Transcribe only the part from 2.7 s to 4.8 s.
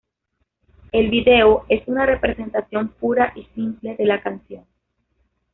pura y simple de la canción.